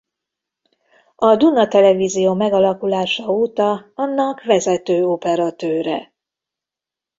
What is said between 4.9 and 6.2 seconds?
operatőre.